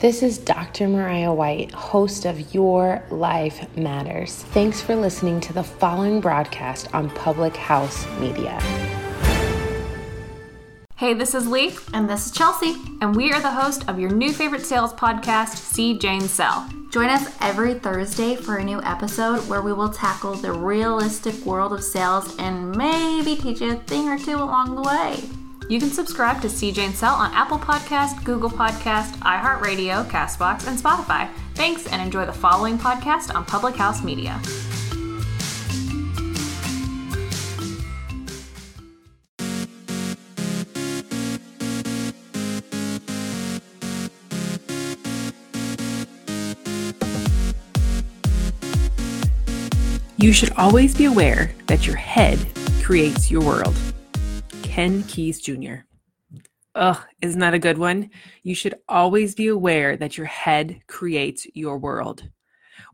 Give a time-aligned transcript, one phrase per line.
[0.00, 0.86] This is Dr.
[0.86, 4.44] Mariah White, host of Your Life Matters.
[4.52, 8.60] Thanks for listening to the following broadcast on Public House Media.
[10.94, 11.76] Hey, this is Lee.
[11.92, 12.76] And this is Chelsea.
[13.00, 16.70] And we are the host of your new favorite sales podcast, See Jane Sell.
[16.92, 21.72] Join us every Thursday for a new episode where we will tackle the realistic world
[21.72, 25.37] of sales and maybe teach you a thing or two along the way.
[25.68, 30.78] You can subscribe to See Jane Sell on Apple Podcast, Google Podcast, iHeartRadio, Castbox, and
[30.78, 31.28] Spotify.
[31.54, 34.40] Thanks, and enjoy the following podcast on Public House Media.
[50.16, 52.38] You should always be aware that your head
[52.82, 53.76] creates your world.
[54.78, 55.78] Ken Keyes Jr.
[56.76, 58.10] Ugh, isn't that a good one?
[58.44, 62.22] You should always be aware that your head creates your world.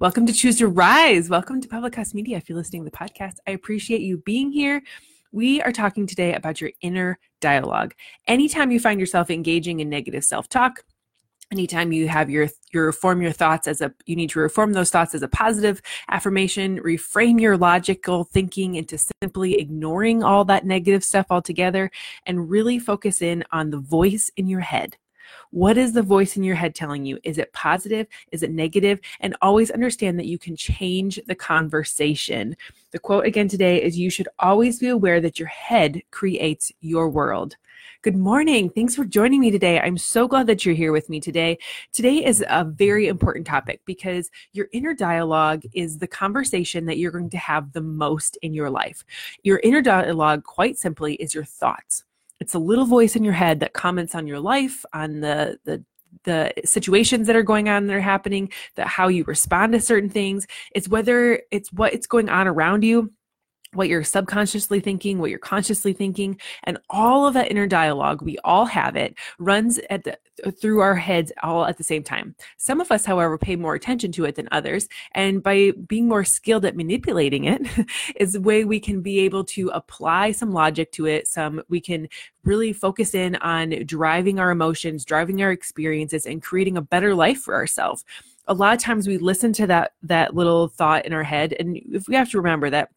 [0.00, 1.28] Welcome to Choose to Rise.
[1.28, 2.38] Welcome to Public House Media.
[2.38, 4.80] If you're listening to the podcast, I appreciate you being here.
[5.30, 7.92] We are talking today about your inner dialogue.
[8.26, 10.82] Anytime you find yourself engaging in negative self talk,
[11.50, 14.90] anytime you have your your reform your thoughts as a you need to reform those
[14.90, 21.04] thoughts as a positive affirmation reframe your logical thinking into simply ignoring all that negative
[21.04, 21.90] stuff altogether
[22.26, 24.96] and really focus in on the voice in your head
[25.50, 27.18] what is the voice in your head telling you?
[27.22, 28.06] Is it positive?
[28.32, 29.00] Is it negative?
[29.20, 32.56] And always understand that you can change the conversation.
[32.90, 37.08] The quote again today is You should always be aware that your head creates your
[37.08, 37.56] world.
[38.04, 38.68] Good morning.
[38.68, 39.80] Thanks for joining me today.
[39.80, 41.56] I'm so glad that you're here with me today.
[41.90, 47.10] Today is a very important topic because your inner dialogue is the conversation that you're
[47.10, 49.06] going to have the most in your life.
[49.42, 52.04] Your inner dialogue, quite simply, is your thoughts.
[52.40, 55.82] It's a little voice in your head that comments on your life, on the, the
[56.24, 60.10] the situations that are going on that are happening, that how you respond to certain
[60.10, 60.46] things.
[60.74, 63.12] It's whether it's what it's going on around you
[63.74, 68.38] what you're subconsciously thinking, what you're consciously thinking, and all of that inner dialogue, we
[68.44, 72.34] all have it, runs at the, uh, through our heads all at the same time.
[72.56, 76.24] Some of us, however, pay more attention to it than others, and by being more
[76.24, 77.66] skilled at manipulating it,
[78.16, 81.28] is the way we can be able to apply some logic to it.
[81.28, 82.08] Some we can
[82.44, 87.38] really focus in on driving our emotions, driving our experiences, and creating a better life
[87.38, 88.04] for ourselves.
[88.46, 91.80] A lot of times we listen to that that little thought in our head, and
[91.92, 92.90] if we have to remember that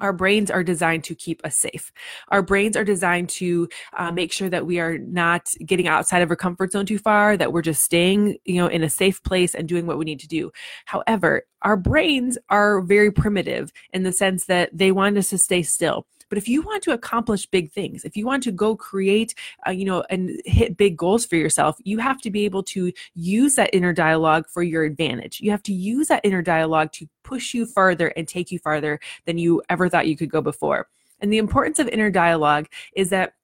[0.00, 1.92] our brains are designed to keep us safe.
[2.28, 6.30] Our brains are designed to uh, make sure that we are not getting outside of
[6.30, 9.54] our comfort zone too far, that we're just staying, you know, in a safe place
[9.54, 10.50] and doing what we need to do.
[10.86, 15.62] However, our brains are very primitive in the sense that they want us to stay
[15.62, 16.06] still.
[16.30, 19.34] But if you want to accomplish big things, if you want to go create,
[19.66, 22.90] uh, you know, and hit big goals for yourself, you have to be able to
[23.14, 25.40] use that inner dialogue for your advantage.
[25.40, 28.98] You have to use that inner dialogue to push you farther and take you farther
[29.26, 30.88] than you ever thought you could go before.
[31.20, 33.34] And the importance of inner dialogue is that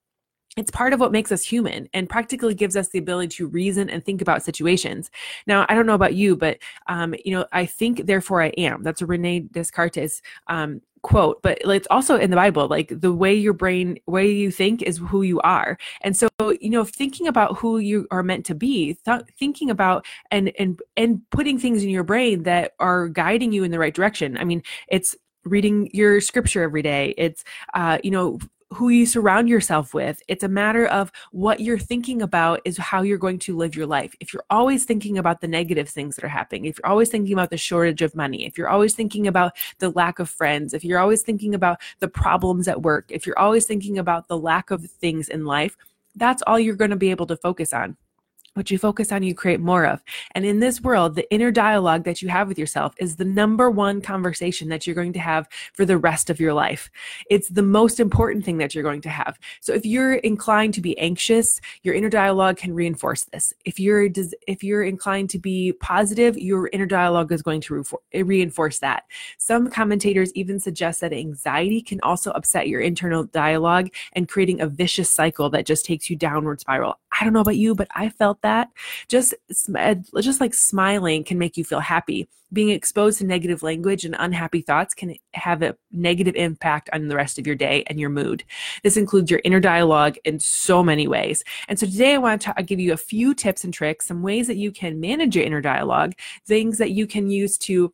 [0.57, 3.91] it's part of what makes us human and practically gives us the ability to reason
[3.91, 5.11] and think about situations.
[5.47, 8.83] Now, I don't know about you, but um, you know, I think, therefore I am.
[8.83, 12.67] That's a Rene Descartes um, quote, but it's also in the Bible.
[12.67, 15.79] Like the way your brain, way you think, is who you are.
[16.01, 16.29] And so,
[16.61, 20.83] you know, thinking about who you are meant to be, th- thinking about and and
[20.97, 24.37] and putting things in your brain that are guiding you in the right direction.
[24.37, 27.45] I mean, it's reading your scripture every day it's
[27.75, 28.41] uh, you know
[28.73, 30.23] who you surround yourself with.
[30.29, 33.87] It's a matter of what you're thinking about is how you're going to live your
[33.87, 34.15] life.
[34.19, 37.33] If you're always thinking about the negative things that are happening, if you're always thinking
[37.33, 40.85] about the shortage of money, if you're always thinking about the lack of friends, if
[40.85, 44.71] you're always thinking about the problems at work, if you're always thinking about the lack
[44.71, 45.77] of things in life,
[46.17, 47.97] that's all you're going to be able to focus on
[48.57, 50.03] what you focus on, you create more of.
[50.35, 53.71] And in this world, the inner dialogue that you have with yourself is the number
[53.71, 56.91] one conversation that you're going to have for the rest of your life.
[57.31, 59.39] It's the most important thing that you're going to have.
[59.61, 63.53] So if you're inclined to be anxious, your inner dialogue can reinforce this.
[63.65, 64.09] If you're
[64.47, 69.05] if you're inclined to be positive, your inner dialogue is going to reinforce that.
[69.39, 74.67] Some commentators even suggest that anxiety can also upset your internal dialogue and creating a
[74.67, 76.99] vicious cycle that just takes you downward spiral.
[77.19, 78.69] I don't know about you, but I felt that.
[79.09, 79.35] Just,
[79.77, 82.29] uh, just like smiling can make you feel happy.
[82.53, 87.17] Being exposed to negative language and unhappy thoughts can have a negative impact on the
[87.17, 88.45] rest of your day and your mood.
[88.85, 91.43] This includes your inner dialogue in so many ways.
[91.69, 94.23] And so today I want to uh, give you a few tips and tricks, some
[94.23, 96.15] ways that you can manage your inner dialogue,
[96.47, 97.93] things that you can use to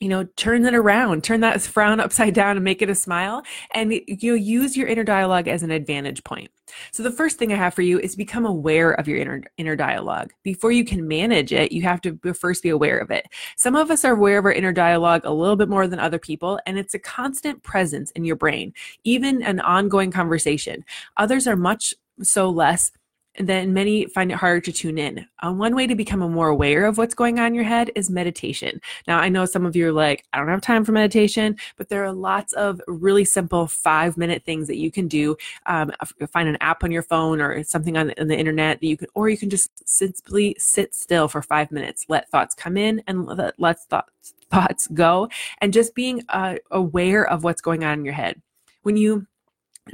[0.00, 3.42] you know turn it around turn that frown upside down and make it a smile
[3.74, 6.50] and you use your inner dialogue as an advantage point.
[6.92, 9.76] So the first thing i have for you is become aware of your inner inner
[9.76, 10.32] dialogue.
[10.42, 13.26] Before you can manage it you have to first be aware of it.
[13.56, 16.18] Some of us are aware of our inner dialogue a little bit more than other
[16.18, 18.72] people and it's a constant presence in your brain
[19.04, 20.84] even an ongoing conversation.
[21.16, 22.92] Others are much so less
[23.38, 25.26] then many find it harder to tune in.
[25.40, 28.10] Uh, one way to become more aware of what's going on in your head is
[28.10, 28.80] meditation.
[29.06, 31.88] Now, I know some of you are like, I don't have time for meditation, but
[31.88, 35.36] there are lots of really simple five minute things that you can do.
[35.66, 35.92] Um,
[36.32, 39.08] find an app on your phone or something on, on the internet that you can,
[39.14, 43.26] or you can just simply sit still for five minutes, let thoughts come in and
[43.26, 45.28] let, let thoughts, thoughts go,
[45.58, 48.40] and just being uh, aware of what's going on in your head.
[48.82, 49.26] When you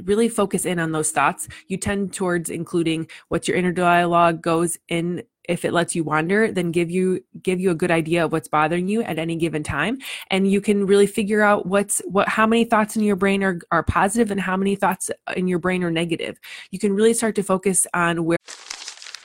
[0.03, 1.47] really focus in on those thoughts.
[1.67, 5.23] You tend towards including what your inner dialogue goes in.
[5.47, 8.49] If it lets you wander then give you give you a good idea of what's
[8.49, 9.99] bothering you at any given time.
[10.29, 13.59] And you can really figure out what's what how many thoughts in your brain are
[13.71, 16.37] are positive and how many thoughts in your brain are negative.
[16.71, 18.37] You can really start to focus on where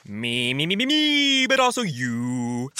[0.06, 2.70] me me me me me but also you.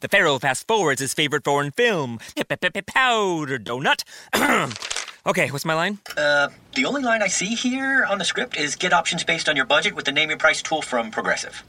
[0.00, 2.18] The pharaoh fast forwards his favorite foreign film.
[2.36, 4.02] Powder donut
[5.24, 5.98] Okay, what's my line?
[6.16, 9.54] Uh, the only line I see here on the script is get options based on
[9.54, 11.62] your budget with the name your price tool from Progressive.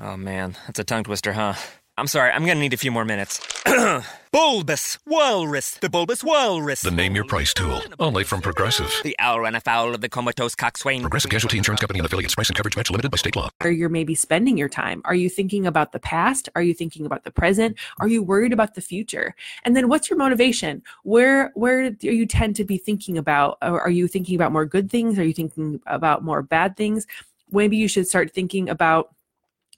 [0.00, 1.54] Oh man, that's a tongue twister, huh?
[2.00, 3.46] I'm sorry, I'm gonna need a few more minutes.
[4.32, 6.80] bulbous Walrus, the Bulbous Walrus.
[6.80, 8.90] The name your price tool, only from Progressive.
[9.02, 11.02] The owl ran afoul of the comatose coxswain.
[11.02, 12.34] Progressive Casualty Insurance Company and affiliates.
[12.34, 13.50] Price and coverage match limited by state law.
[13.62, 15.02] Or you're maybe spending your time.
[15.04, 16.48] Are you thinking about the past?
[16.54, 17.76] Are you thinking about the present?
[17.98, 19.34] Are you worried about the future?
[19.64, 20.82] And then what's your motivation?
[21.02, 23.58] Where where do you tend to be thinking about?
[23.60, 25.18] Are you thinking about more good things?
[25.18, 27.06] Are you thinking about more bad things?
[27.52, 29.14] Maybe you should start thinking about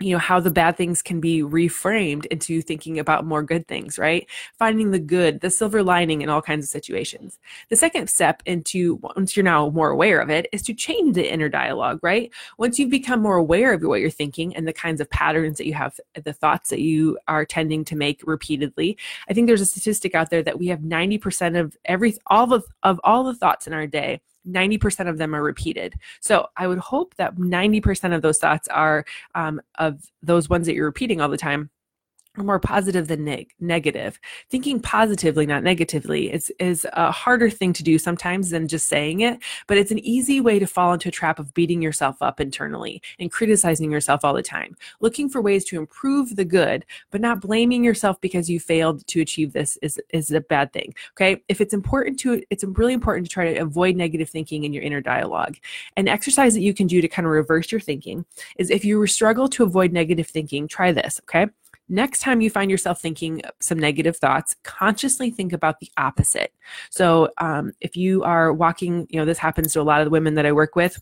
[0.00, 3.98] you know how the bad things can be reframed into thinking about more good things
[3.98, 4.28] right?
[4.58, 7.38] Finding the good the silver lining in all kinds of situations.
[7.68, 11.32] The second step into once you're now more aware of it is to change the
[11.32, 12.32] inner dialogue right?
[12.58, 15.66] Once you've become more aware of what you're thinking and the kinds of patterns that
[15.66, 18.96] you have the thoughts that you are tending to make repeatedly
[19.28, 22.64] i think there's a statistic out there that we have 90% of every all of,
[22.82, 25.94] of all the thoughts in our day 90% of them are repeated.
[26.20, 29.04] So I would hope that 90% of those thoughts are
[29.34, 31.70] um, of those ones that you're repeating all the time
[32.36, 34.18] are more positive than neg- negative.
[34.48, 39.20] Thinking positively, not negatively, is, is a harder thing to do sometimes than just saying
[39.20, 42.40] it, but it's an easy way to fall into a trap of beating yourself up
[42.40, 44.76] internally and criticizing yourself all the time.
[45.00, 49.20] Looking for ways to improve the good, but not blaming yourself because you failed to
[49.20, 50.94] achieve this is, is a bad thing.
[51.12, 51.42] Okay.
[51.48, 54.82] If it's important to, it's really important to try to avoid negative thinking in your
[54.82, 55.56] inner dialogue.
[55.96, 58.24] An exercise that you can do to kind of reverse your thinking
[58.56, 61.20] is if you struggle to avoid negative thinking, try this.
[61.24, 61.46] Okay
[61.92, 66.52] next time you find yourself thinking some negative thoughts, consciously think about the opposite.
[66.90, 70.10] So um, if you are walking, you know, this happens to a lot of the
[70.10, 71.00] women that I work with.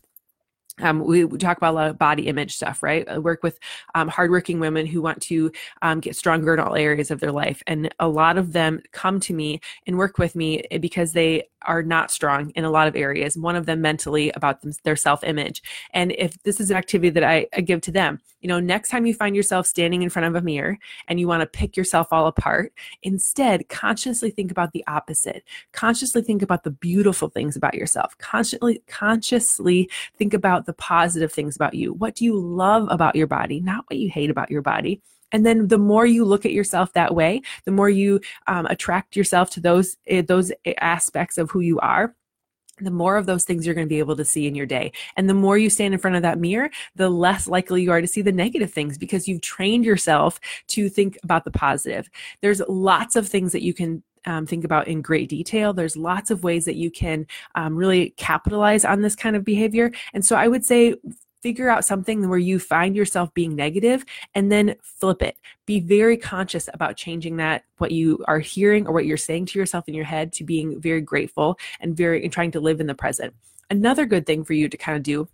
[0.79, 3.07] Um, we, we, talk about a lot of body image stuff, right?
[3.07, 3.59] I work with
[3.93, 5.51] um, hardworking women who want to
[5.81, 7.61] um, get stronger in all areas of their life.
[7.67, 11.83] And a lot of them come to me and work with me because they are
[11.83, 13.37] not strong in a lot of areas.
[13.37, 15.61] One of them mentally about them, their self image.
[15.93, 18.89] And if this is an activity that I, I give to them, you know, next
[18.89, 21.77] time you find yourself standing in front of a mirror and you want to pick
[21.77, 25.43] yourself all apart, instead consciously think about the opposite.
[25.71, 28.17] Consciously think about the beautiful things about yourself.
[28.17, 31.93] Consciously, consciously think about the positive things about you.
[31.93, 35.01] What do you love about your body, not what you hate about your body?
[35.31, 39.15] and then the more you look at yourself that way the more you um, attract
[39.15, 42.13] yourself to those uh, those aspects of who you are
[42.81, 44.91] the more of those things you're going to be able to see in your day.
[45.17, 48.01] And the more you stand in front of that mirror, the less likely you are
[48.01, 52.09] to see the negative things because you've trained yourself to think about the positive.
[52.41, 55.73] There's lots of things that you can um, think about in great detail.
[55.73, 59.91] There's lots of ways that you can um, really capitalize on this kind of behavior.
[60.13, 60.95] And so I would say
[61.41, 64.05] figure out something where you find yourself being negative
[64.35, 65.35] and then flip it.
[65.65, 69.59] Be very conscious about changing that, what you are hearing or what you're saying to
[69.59, 72.87] yourself in your head, to being very grateful and very and trying to live in
[72.87, 73.33] the present.
[73.69, 75.27] Another good thing for you to kind of do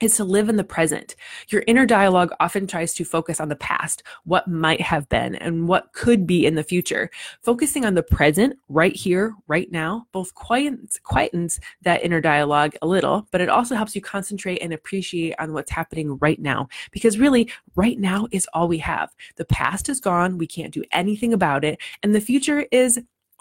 [0.00, 1.14] is to live in the present.
[1.48, 5.68] Your inner dialogue often tries to focus on the past, what might have been, and
[5.68, 7.10] what could be in the future.
[7.42, 12.86] Focusing on the present, right here, right now, both quietens, quietens that inner dialogue a
[12.86, 16.68] little, but it also helps you concentrate and appreciate on what's happening right now.
[16.90, 19.14] Because really, right now is all we have.
[19.36, 23.00] The past is gone, we can't do anything about it, and the future is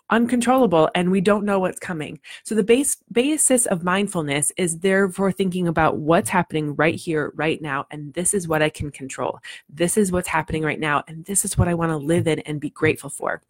[0.10, 2.20] uncontrollable and we don't know what's coming.
[2.44, 7.62] So the base basis of mindfulness is therefore thinking about what's happening right here, right
[7.62, 9.40] now, and this is what I can control.
[9.70, 12.40] This is what's happening right now, and this is what I want to live in
[12.40, 13.42] and be grateful for.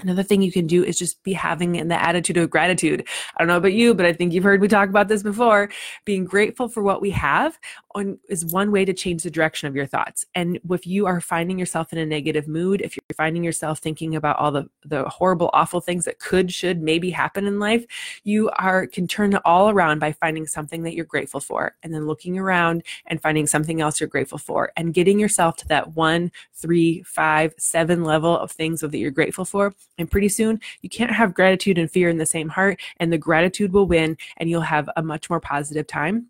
[0.00, 3.06] Another thing you can do is just be having in the attitude of gratitude.
[3.36, 5.68] I don't know about you, but I think you've heard me talk about this before.
[6.04, 7.58] Being grateful for what we have
[7.94, 10.24] on, is one way to change the direction of your thoughts.
[10.34, 14.14] And if you are finding yourself in a negative mood, if you're finding yourself thinking
[14.14, 17.84] about all the, the horrible, awful things that could, should, maybe happen in life,
[18.24, 21.94] you are can turn it all around by finding something that you're grateful for and
[21.94, 25.94] then looking around and finding something else you're grateful for and getting yourself to that
[25.94, 30.88] one, three, five, seven level of things that you're grateful for and pretty soon, you
[30.88, 34.50] can't have gratitude and fear in the same heart, and the gratitude will win, and
[34.50, 36.26] you'll have a much more positive time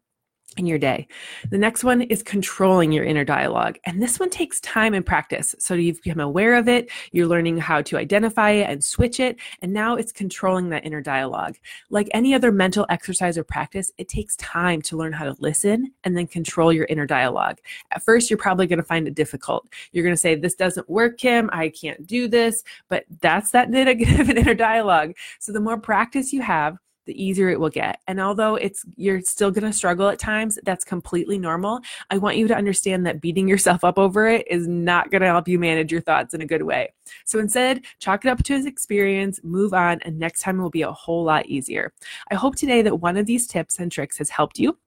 [0.57, 1.07] in your day.
[1.51, 3.79] The next one is controlling your inner dialogue.
[3.85, 5.55] And this one takes time and practice.
[5.59, 9.37] So you've become aware of it, you're learning how to identify it and switch it,
[9.61, 11.57] and now it's controlling that inner dialogue.
[11.91, 15.93] Like any other mental exercise or practice, it takes time to learn how to listen
[16.05, 17.59] and then control your inner dialogue.
[17.91, 19.69] At first, you're probably going to find it difficult.
[19.93, 23.71] You're going to say, This doesn't work, Kim, I can't do this, but that's that
[23.83, 25.15] negative inner dialogue.
[25.39, 28.01] So the more practice you have, the easier it will get.
[28.07, 31.81] And although it's you're still going to struggle at times, that's completely normal.
[32.11, 35.29] I want you to understand that beating yourself up over it is not going to
[35.29, 36.93] help you manage your thoughts in a good way.
[37.25, 40.83] So instead, chalk it up to his experience, move on, and next time will be
[40.83, 41.93] a whole lot easier.
[42.31, 44.79] I hope today that one of these tips and tricks has helped you.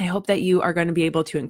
[0.00, 1.48] I hope that you are going to be able to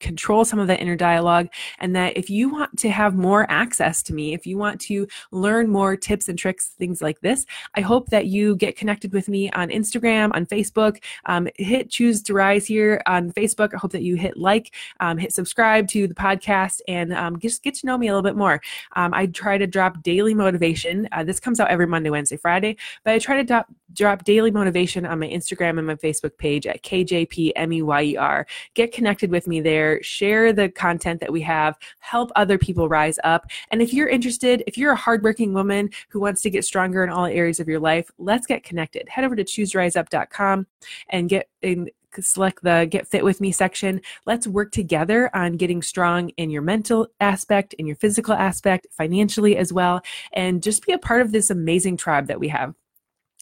[0.00, 1.46] control some of that inner dialogue
[1.78, 5.06] and that if you want to have more access to me, if you want to
[5.30, 9.28] learn more tips and tricks, things like this, I hope that you get connected with
[9.28, 11.00] me on Instagram, on Facebook.
[11.26, 13.72] Um, hit Choose to Rise here on Facebook.
[13.72, 17.62] I hope that you hit like, um, hit subscribe to the podcast, and um, just
[17.62, 18.60] get to know me a little bit more.
[18.96, 21.08] Um, I try to drop daily motivation.
[21.12, 24.50] Uh, this comes out every Monday, Wednesday, Friday, but I try to drop, drop daily
[24.50, 28.46] motivation on my Instagram and my Facebook page at KJPME M-E-Y-E-R.
[28.74, 30.02] Get connected with me there.
[30.02, 31.76] Share the content that we have.
[32.00, 33.46] Help other people rise up.
[33.70, 37.10] And if you're interested, if you're a hardworking woman who wants to get stronger in
[37.10, 39.08] all areas of your life, let's get connected.
[39.08, 40.66] Head over to chooseriseup.com
[41.10, 45.82] and get in select the get fit with me section let's work together on getting
[45.82, 50.00] strong in your mental aspect in your physical aspect financially as well
[50.32, 52.74] and just be a part of this amazing tribe that we have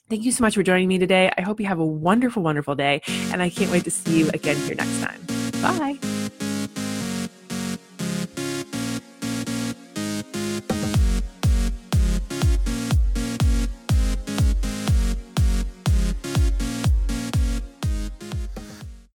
[0.09, 1.33] Thank you so much for joining me today.
[1.37, 3.01] I hope you have a wonderful, wonderful day,
[3.33, 5.21] and I can't wait to see you again here next time.
[5.63, 6.14] Bye.